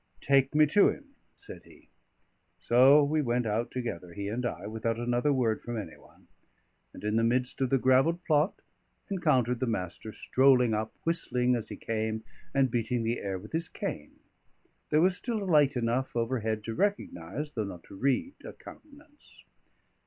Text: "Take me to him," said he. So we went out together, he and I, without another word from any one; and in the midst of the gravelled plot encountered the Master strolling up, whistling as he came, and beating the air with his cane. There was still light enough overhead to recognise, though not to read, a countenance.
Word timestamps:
"Take 0.21 0.55
me 0.55 0.65
to 0.65 0.89
him," 0.89 1.09
said 1.37 1.61
he. 1.63 1.87
So 2.59 3.03
we 3.03 3.21
went 3.21 3.45
out 3.45 3.69
together, 3.69 4.13
he 4.13 4.29
and 4.29 4.43
I, 4.47 4.65
without 4.65 4.97
another 4.97 5.31
word 5.31 5.61
from 5.61 5.77
any 5.77 5.95
one; 5.95 6.27
and 6.91 7.03
in 7.03 7.17
the 7.17 7.23
midst 7.23 7.61
of 7.61 7.69
the 7.69 7.77
gravelled 7.77 8.23
plot 8.25 8.63
encountered 9.11 9.59
the 9.59 9.67
Master 9.67 10.11
strolling 10.11 10.73
up, 10.73 10.91
whistling 11.03 11.55
as 11.55 11.69
he 11.69 11.75
came, 11.75 12.23
and 12.51 12.71
beating 12.71 13.03
the 13.03 13.19
air 13.19 13.37
with 13.37 13.51
his 13.51 13.69
cane. 13.69 14.19
There 14.89 15.01
was 15.01 15.15
still 15.15 15.45
light 15.45 15.75
enough 15.77 16.15
overhead 16.15 16.63
to 16.63 16.73
recognise, 16.73 17.51
though 17.51 17.63
not 17.65 17.83
to 17.83 17.95
read, 17.95 18.33
a 18.43 18.53
countenance. 18.53 19.45